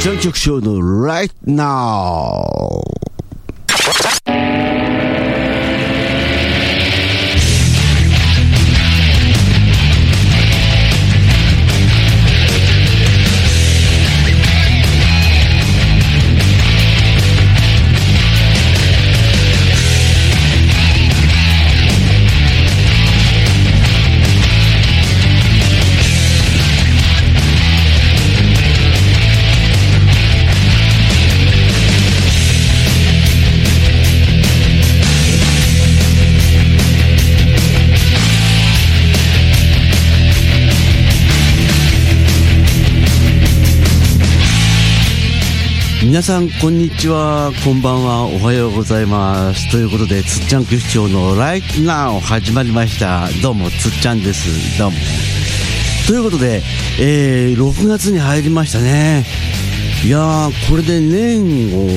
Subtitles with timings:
[0.00, 2.80] ジャン局長の Right Now
[46.20, 47.50] 皆さんこんにちは。
[47.64, 48.26] こんばんは。
[48.26, 49.70] おはようございます。
[49.70, 53.26] ということでつっちゃん局長の Right Now 始まりました。
[53.42, 54.78] どうもつっちゃんです。
[54.78, 54.96] どうも。
[56.06, 56.60] ということで、
[57.00, 59.24] えー、6月に入りましたね。
[60.04, 61.88] いやーこれで年を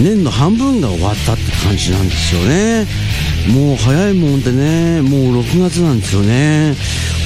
[0.00, 2.86] 年の半分が終わったって感じなんですよね。
[3.52, 5.02] もう早いもんでね。
[5.02, 6.76] もう6月なんですよね。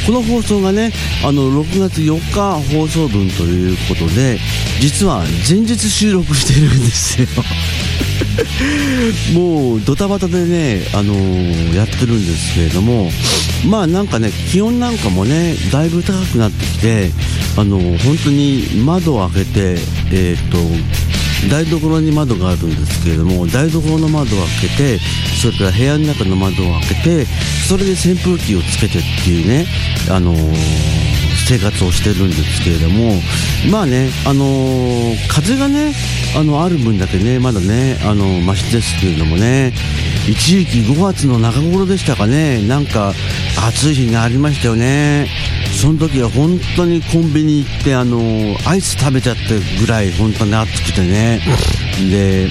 [0.06, 0.92] この放送がね
[1.24, 4.38] あの6月4日放送分ということで
[4.80, 7.28] 実は前日収録してるんですよ。
[9.34, 13.10] もうドタバタでね、あのー、やってるんですけれども
[13.66, 17.10] まあなんかね気温なんかもねだいぶ高くなってきて
[17.56, 19.78] あのー、本当に窓を開けて
[20.12, 20.58] えっ、と
[21.48, 24.98] 台所に窓があるんですけれども台所の窓を開けて
[25.40, 27.26] それから部屋の中の窓を開けて
[27.68, 29.66] それで扇風機をつけてっていうね、
[30.10, 30.54] あのー、
[31.46, 33.20] 生活をしてるんですけれども
[33.70, 35.92] まあね、あのー、風がね
[36.36, 39.72] あのある分だけねまだねあのマシですけれどもね
[40.28, 43.12] 一時期5月の中頃でしたかねなんか
[43.68, 45.53] 暑い日がありましたよね。
[45.80, 48.18] その時は本当にコンビニ行ってあの
[48.66, 51.40] アイス食べちゃってぐらい本当に暑くてね。
[52.10, 52.48] で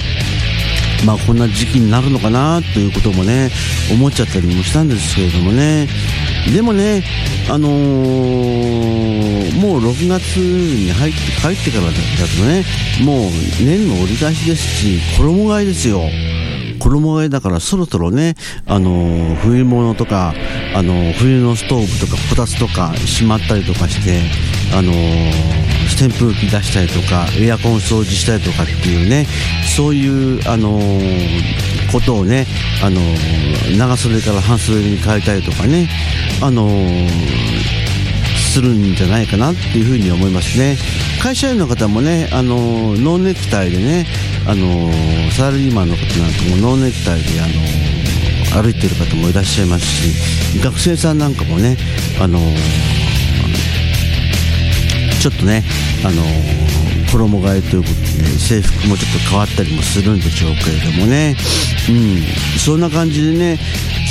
[1.06, 3.50] まあこんな時期になるのかなということもね
[3.92, 5.88] 思っちゃったりもしたんですけれどもね。
[6.54, 7.04] でもね
[7.50, 12.64] あのー、もう6月に入って帰ってからだとね
[13.04, 13.32] もう
[13.62, 16.04] 年の折り返しですし衣替えですよ。
[16.90, 18.36] 衣替えだからそろそろね、
[18.68, 20.34] あの、冬物とか、
[20.76, 24.22] あの、冬のストーブとかこたつとかしまったりとかして、
[24.76, 24.92] あの、
[26.02, 29.28] 扇風機出したりとかエアコン掃除したりとかっていうね
[29.76, 30.80] そういう、あの
[31.92, 32.48] ことをね、
[32.84, 33.00] あの
[33.78, 35.90] 長袖から半袖に変えたりとかね、
[36.42, 36.68] あの
[38.52, 40.78] するんじゃないかなっていうふうに思いますね。
[41.22, 44.06] 会社員の方もねあのノーネクタイでね
[44.46, 44.92] あの
[45.32, 51.78] サラリーマンの方なんかもノーネクタイであの歩いてる方もいらっしゃいますし学生さんなんかもね
[52.22, 52.40] あの
[55.22, 55.64] ちょっとね
[56.06, 56.22] あの
[57.12, 61.36] 衣替えということで、制服もちょっと変わったりもするんでしょうけれどもね、
[61.88, 63.60] うん、そんな感じでね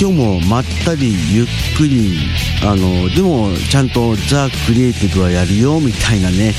[0.01, 2.19] 今日もまったりゆっくり
[2.65, 6.55] あのでもちゃんとザ・クリエイティブはやるよみたいなね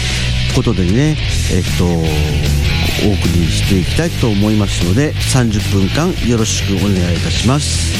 [0.55, 1.17] ことでね
[1.51, 2.62] えっと
[3.03, 7.93] お送りしていきたいと思いますので30分間よろしくお願いいたします。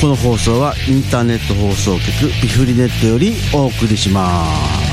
[0.00, 4.46] この放送はインターネット放送局ピフリネットよりお送りしま
[4.80, 4.83] す。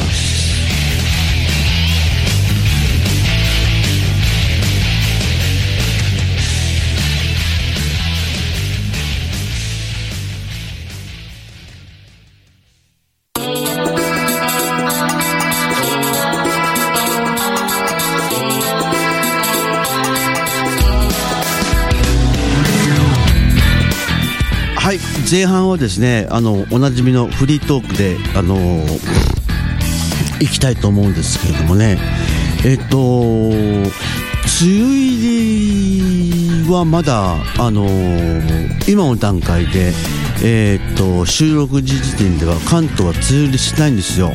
[25.29, 28.57] 前半はですねあのおなじみのフリートークであの
[30.39, 31.97] いきたいと思うんですけれどもね。
[32.65, 32.97] えっと
[34.61, 37.87] 梅雨入りはまだあの
[38.87, 39.93] 今の段階で
[40.43, 44.31] えー、っと収録時時点では関東は梅雨入りしないんですよ。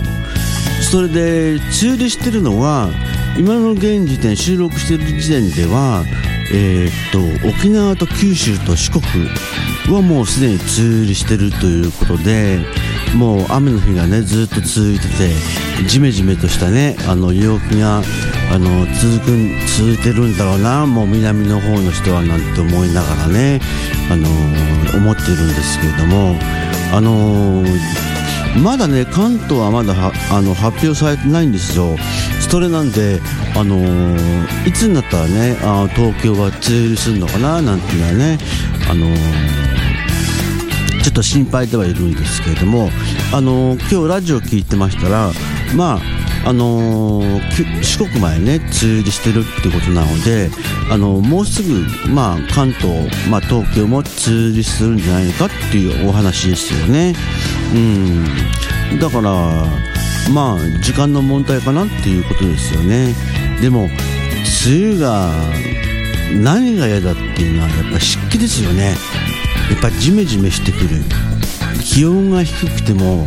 [0.90, 2.90] それで梅雨入りしてるのは
[3.38, 6.04] 今の現時点収録してる時点では
[6.52, 9.02] えー、っと沖縄と九州と四国
[9.94, 12.58] はもうすでに梅雨入りしてるということで
[13.14, 15.30] もう雨の日がねずっと続いてて
[15.88, 18.02] じめじめとしたねあの陽気が
[18.52, 19.36] あの続く
[19.78, 23.60] 続いてるんだろうなもう南の方の人はなんて思いながらね
[24.10, 24.28] あの
[24.98, 26.36] 思ってるんですけれども
[26.92, 27.62] あの
[28.62, 29.94] まだね関東はまだ
[30.32, 31.96] あの発表されてないんですよ。
[32.48, 33.20] それなんで、
[33.54, 38.38] あのー、いつになったらねあ東京は梅雨入りするのかななんていうのはね、
[38.88, 39.75] あのー、
[41.06, 42.90] ちょっと心配ではいるんですけれども、
[43.32, 45.30] あのー、今日ラジオ聞いてましたら
[45.76, 46.00] ま
[46.44, 50.50] ああのー、四国までね、梅雨入りしてるってことなので、
[50.90, 57.14] あのもうすぐ、まあ、関東、まあ、東京も梅雨入りするんじゃないかっていうお話ですよね。
[57.72, 58.98] うん。
[58.98, 59.64] だから、
[60.32, 63.14] まあ、時間の問題かなっていうことですよね。
[63.60, 63.88] でも、
[64.66, 65.32] 梅雨が、
[66.42, 68.96] 何が嫌だっていうのは、やっぱ湿気ですよね。
[69.70, 71.02] やっぱジメジメしてくる。
[71.82, 73.26] 気温が低くても、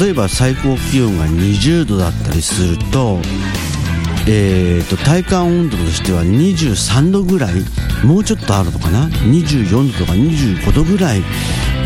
[0.00, 3.20] 例えば最高気温が20度だったりすると,、
[4.26, 7.54] えーと、体感温度としては23度ぐらい
[8.04, 11.22] もうちょっとあるのかな？24度とか25度ぐらい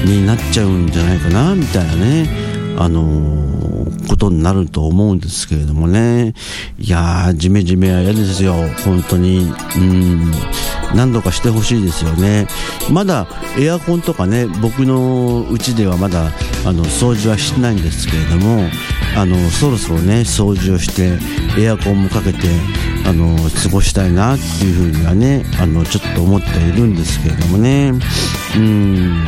[0.04, 1.54] になっちゃうんじゃないかな？
[1.54, 2.51] みたいなね。
[2.78, 6.34] あのー、ことになると思うんですけれどもね。
[6.78, 8.54] いやージメジメは嫌ですよ。
[8.84, 9.52] 本当に。
[9.76, 10.32] うん。
[10.94, 12.46] 何度かしてほしいですよね。
[12.90, 13.26] まだ
[13.58, 16.30] エアコンとかね僕の家ではまだ
[16.66, 18.68] あの掃除はしてないんですけれども
[19.16, 21.18] あのそろそろね掃除をして
[21.60, 22.38] エアコンもかけて
[23.06, 27.92] あの過ごしたいなっていうふうにはねあのちょっと思っているんですけれどもね。
[28.56, 29.24] うん。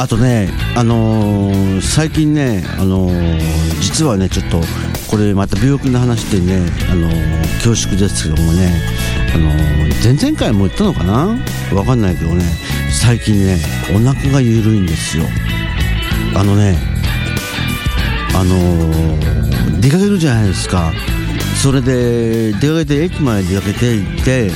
[0.00, 3.40] あとね、あのー、最近ね、あのー、
[3.80, 4.60] 実はね、ちょっと、
[5.10, 8.80] これまた病気の話でね、あのー、恐縮ですけどもね、
[9.34, 9.50] あの
[10.02, 11.36] 前々回も言ったのかな？
[11.74, 12.44] わかんないけどね、
[12.92, 13.58] 最近ね、
[13.92, 15.24] お腹が緩いんですよ。
[16.36, 16.78] あのね、
[18.36, 20.92] あの、出かけるじゃないですか。
[21.60, 24.50] それで、出かけて、駅まで出かけて行って、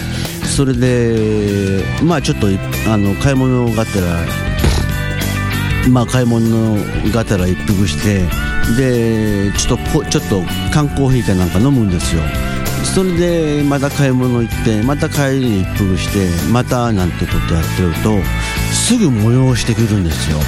[0.47, 2.47] それで、まあちょっと、
[2.89, 4.25] あの、買い物がてら、
[5.91, 6.77] まあ買い物
[7.13, 8.27] がてら一服して、
[8.77, 10.43] で、ちょっと、ちょっと
[10.73, 12.23] 缶コーヒーかなんか飲むんですよ。
[12.95, 18.19] それでまた買い物行ってまた帰りに一服してまたなんてことやってると
[18.73, 20.39] すぐ催してくるんですよ。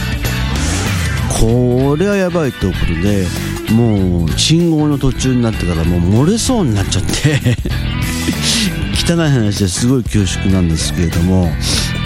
[1.41, 3.27] これはやばいってことで
[3.73, 7.57] もう信号の途中になってからもう漏れそうになっちゃって。
[9.07, 11.53] 汚い話ですごい恐縮なんですけれども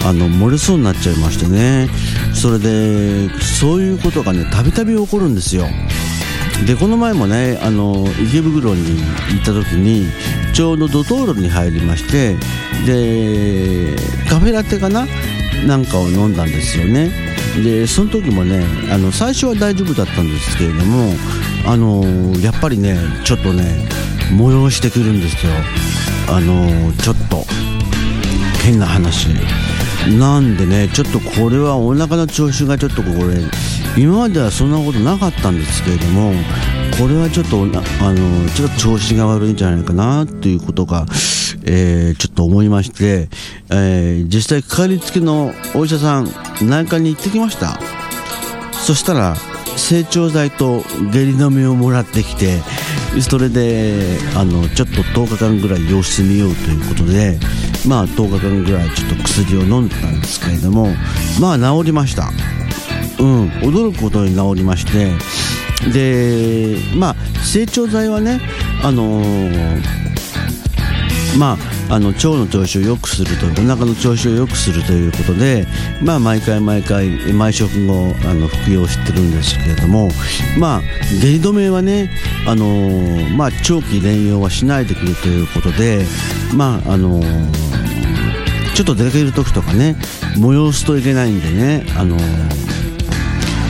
[0.03, 1.89] あの漏れそうになっちゃいましてね。
[2.33, 5.67] それでそういうことがねたびたび起こるんですよ。
[6.65, 10.07] でこの前もねあの池袋に行った時に
[10.53, 12.35] ちょうどドトールに入りまして
[12.85, 13.95] で
[14.29, 15.07] カフェラテかな？
[15.65, 17.11] なんかを飲んだんですよね。
[17.63, 21.13] でその時もねあの最初は大丈夫だったんですけれども
[21.65, 22.03] あの
[22.39, 23.87] やっぱりねちょっとね
[24.31, 25.51] 催してくるんですよ。
[26.29, 27.43] あのちょっと
[28.63, 29.29] 変な話
[30.07, 33.41] なんでねちょっとこれはお腹の調子がちょっとこれ
[33.97, 36.31] 今まではそんなことなかったんですけれども
[36.99, 41.05] これはちょっとあのちょっと調子が悪いんじゃないかなということが、
[41.65, 43.29] えー、ちょっと思いまして、
[43.69, 46.27] えー、実際かかりつけのお医者さん
[46.61, 47.79] 内科に行ってきました。
[48.89, 49.35] そしたら
[49.77, 50.81] 成長剤と
[51.11, 52.59] 下痢止めをもらってきて
[53.21, 57.39] それであのちょっと10日間ぐらい様子見ようということで
[57.87, 60.87] まあ10日間ぐらいちょっと薬を飲んでたんですけれども
[61.39, 62.29] まあ治りました。
[63.19, 65.11] うん、驚くことに治りまして。
[65.93, 68.41] でまあ成長剤はね
[68.83, 69.98] あのー、
[71.39, 71.57] ま
[71.89, 75.65] あ、あの腸の調子を良くするとお腹の調子を良くするということで、
[76.03, 80.09] まあ、毎回毎回毎食後あの服用してるんですけれども、
[80.59, 80.81] まあ、
[81.21, 82.11] 下痢止めはね、
[82.45, 86.05] あのー、まあ、長期連用はしないでくれということで、
[86.53, 89.95] まああのー、ちょっと出かける時とかね
[90.35, 92.17] 催すといけないんでね、あの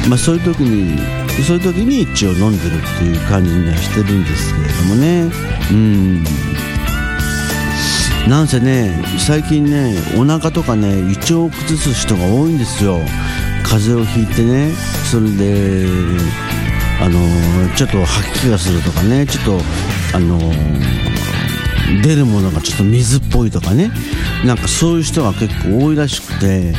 [0.09, 0.97] まあ、そういう時に
[1.43, 5.31] そういう時に一応飲んでるっていう感じにはしてるんですけれどもね。
[5.71, 6.23] うん。
[8.27, 12.99] なんせね最近ねお腹とかね胃腸を崩す人が多いんですよ。
[13.63, 14.71] 風邪をひいてね
[15.09, 15.85] それで
[17.01, 17.19] あの
[17.75, 19.59] ちょっと吐き気がするとかねちょっと
[20.15, 20.39] あの
[22.03, 23.91] 出るものがちょっと水っぽいとかね。
[24.45, 26.73] なんかそういう人が結構多いらしくて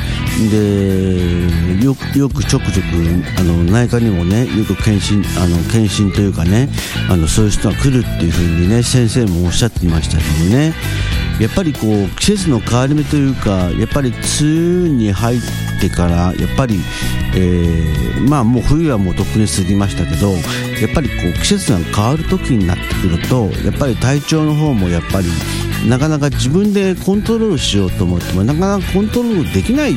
[0.51, 2.87] でよくよくちょくちょく
[3.39, 6.71] あの内科にもねよく検診あの検診というかね
[7.11, 10.75] あのそういう人が来るっていうふうにね先生もおっしゃってましたけどね。
[11.41, 15.41] やっぱりこう季節の変わり目というかやっぱり梅雨に入っ
[15.81, 16.81] てからやっぱり、
[17.35, 20.37] えー、まあもう冬はもうとっくに過ぎましたけどや
[20.87, 25.29] っぱりこう季節が変わる時になってくるとやっぱり体調の方もやっぱり
[25.89, 29.95] なかなか自分でコントロールしようと思ってもなかなかコントロールできない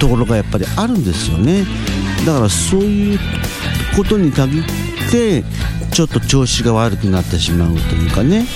[0.00, 1.64] ところがやっぱりあるんですよね。
[2.26, 3.18] だからそういう
[3.96, 4.64] ことに限っ
[5.10, 5.44] て
[5.92, 8.46] ちょっと調子が悪くなってしまうというかね。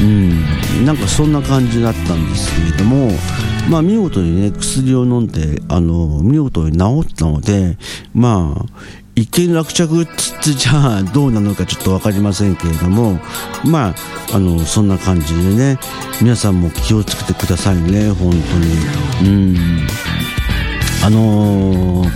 [0.00, 0.62] うん。
[0.84, 3.10] なんかそんな感じだったんですけれども
[3.68, 7.76] まあ見事にね薬を飲んであの見事に治ったので
[8.14, 8.64] まあ
[9.14, 13.20] 一見落着つつじゃあどうなのかちょっと分かりませんけれども
[13.64, 13.94] まあ
[14.34, 15.78] あのそんな感じでね
[16.20, 19.30] 皆さんも気をつけてくださいね本当に。
[19.30, 19.86] うん。
[21.04, 22.08] あのー、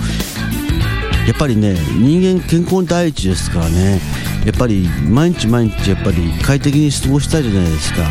[1.27, 4.01] やっぱりね人間健康第一ですからね。
[4.47, 8.03] やっぱり毎日毎日やっぱり快適に過ごしたいじゃないですか。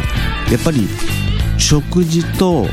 [0.51, 0.85] やっぱり
[1.57, 2.67] 食事と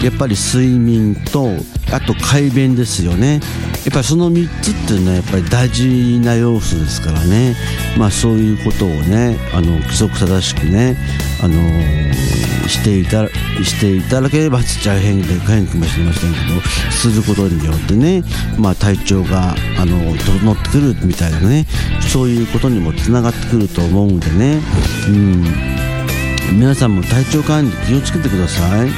[0.00, 1.50] やっぱり睡眠と
[1.92, 3.40] あと快便ですよね。
[3.84, 7.56] やっぱりその3つっていうのはやっぱり大事な要素ですからね。
[7.98, 10.96] まあそういうことをねあの規則正しくね
[11.42, 11.54] あの、
[12.68, 13.26] していた
[13.64, 16.60] していただければちっちゃい変で変かもしれませんけど
[16.92, 18.22] することによってね
[18.58, 21.66] まあ体調があの整ってくるみたいなね
[22.12, 24.60] そういうことにもつながってくると思うんでね。
[25.08, 25.44] うん。
[26.52, 28.90] 皆さんも体調管理気をつけてください。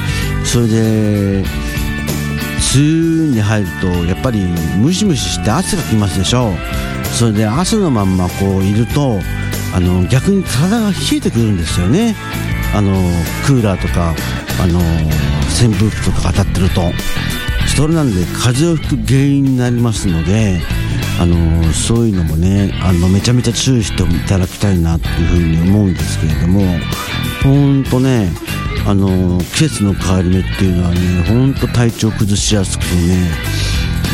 [0.43, 1.45] それで梅
[2.75, 4.39] 雨に入るとやっぱり
[4.77, 6.53] ムシムシして汗がきますでしょ
[7.13, 9.19] それで汗のまんまこういると
[9.73, 12.15] あの逆に体が冷えてくるんですよね。
[12.75, 12.93] あの
[13.45, 14.13] クーラーとか
[14.61, 14.79] あの
[15.49, 16.81] 扇風機とか当たってると。
[17.75, 20.59] それなんで風邪をひく原因になりますので
[21.19, 26.61] あのそういうのもねあのめちゃめちゃ注意していただきたいなっていうふうに思うんですけれども
[27.41, 28.29] 本当ね
[28.85, 33.52] あの季節の変わり目っていうのはね本当体調崩しやすくてね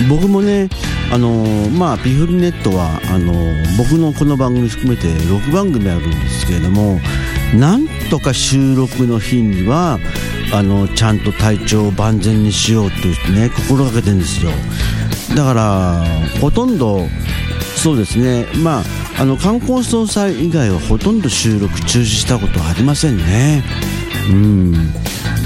[0.08, 0.70] 僕もね
[1.12, 3.34] あのまあピフルネットはあの
[3.78, 7.00] 僕のこの番組含めて6番組あるんですけれども
[7.56, 10.00] なんとか収録の日には
[10.54, 14.52] あのちゃんと体調を万全にしようってね心がけてるんですよ。
[15.36, 16.04] だから
[16.42, 17.08] ほとんど
[17.76, 18.46] そうですね。
[18.64, 18.84] まあ
[19.20, 23.64] あの観光総裁以外はほとんど収録中止したことはありませんね。
[24.30, 24.76] うん。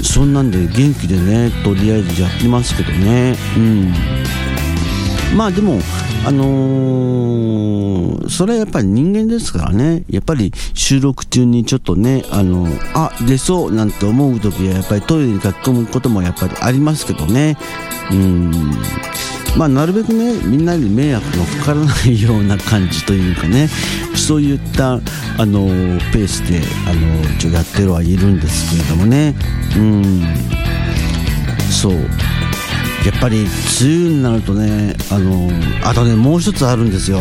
[0.02, 3.36] そんなんで元気でねとりあえずやってますけどね。
[3.56, 3.92] うん。
[5.34, 5.80] まあでも
[6.26, 10.04] あのー、それはやっぱり人間ですからね。
[10.08, 17.56] やっぱり収録中にちょっとねあのあ出そうなんて思う時はやっぱりトイレに書き込むこともやっぱりありますけどね。
[18.10, 18.52] うん。
[19.56, 23.68] まあ、なるべくねみんなに迷惑のかからないような感じというかね。
[24.16, 25.00] そういったあ
[25.46, 25.66] の
[26.12, 29.34] ペースであの一応やってはいるんですけれどもね。
[29.76, 30.22] うん。
[31.70, 31.94] そう。
[33.04, 33.48] やっぱり梅
[33.82, 35.50] 雨になるとねあの
[35.84, 37.18] あとねもう一つあるんですよ。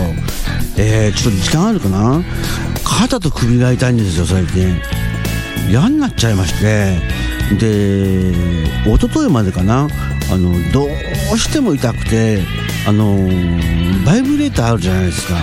[0.77, 2.23] えー、ちょっと時間あるかな？
[2.83, 4.79] 肩と首が痛いんですよ最近。
[5.69, 6.99] 嫌になっちゃいまして。
[7.59, 8.31] で
[8.85, 9.87] 一昨日までかな？
[10.31, 10.85] あのど
[11.33, 12.41] うしても痛くて
[12.87, 13.15] あの
[14.05, 15.35] バイブレーターあるじゃないですか。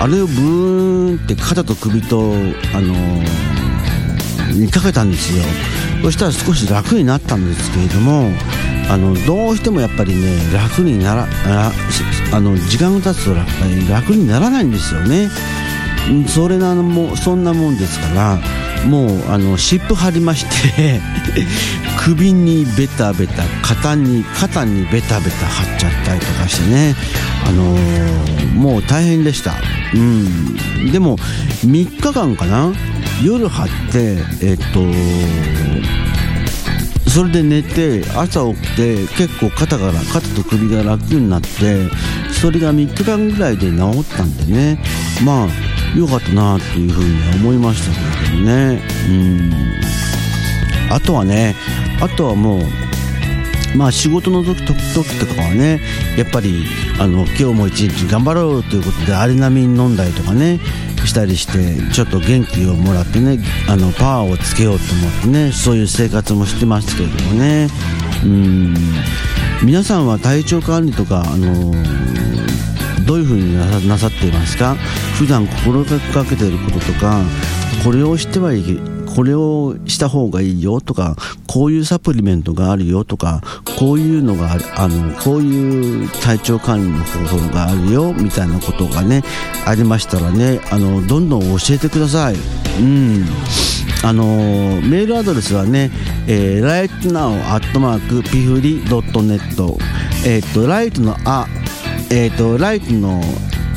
[0.00, 2.34] あれをブーンって肩と首と
[2.74, 2.94] あの
[4.52, 5.42] にかけたんですよ。
[6.02, 8.30] そしたら少し楽になったんですけれども
[8.90, 11.28] あのどうしてもやっぱりね楽になら
[12.32, 13.34] あの時間が経つと
[13.90, 15.28] 楽にならないんですよね。
[16.26, 18.40] それなのもそんなもんですから
[18.86, 21.00] もうあの湿布貼りまして
[22.00, 26.94] 首にベタベタ肩に肩にベタベタ貼っちゃったりとかしてね。
[27.46, 29.54] あのー、もう大変でした。
[29.94, 30.90] うん。
[30.92, 32.72] でも3日間かな？
[33.22, 34.80] 夜貼ってえっと
[37.08, 41.48] それで寝て朝起きて結構肩から肩と首が楽になって
[42.40, 44.78] それが3日間ぐらいで治ったんでね。
[45.24, 45.48] まあ
[45.96, 48.82] 良かったなっていうふうに思いましたけどね。
[49.08, 49.52] うん。
[50.90, 51.54] あとはね
[52.00, 52.62] あとはもう
[53.76, 55.80] まあ仕事の時時とかはね
[56.16, 56.64] やっぱり
[57.00, 60.60] あの今日も一日頑張ろうということでアリナミン飲んだりとかね。
[61.08, 63.38] したりしてちょっと元気をもらってね
[63.68, 67.68] あのパワーをつけようと思ってねそういう生活もしてますけれどもね。
[68.24, 68.74] うん。
[69.64, 71.72] 皆さんは体調管理とかあの
[73.06, 73.56] どういうふうに
[73.88, 74.76] なさっていますか？
[75.16, 77.22] 普段心がけてることとか
[77.82, 78.74] これをしてはいけ
[79.18, 81.16] これをした方がいいよとか
[81.48, 83.42] こういうサプリメントがあるよとか
[83.76, 89.24] こういうのがあのこういう体調管理の方法があるよみたいなことがね
[89.66, 92.36] ありましたらねあのどんどん教えてください。
[92.36, 92.38] う
[92.80, 93.24] ん
[94.04, 95.90] あのメールアドレスはね、
[96.28, 99.78] えー、rightnow.pifri.net
[100.28, 101.48] えっ、ー、とライトのあ
[102.12, 103.20] えっ、ー、とライトの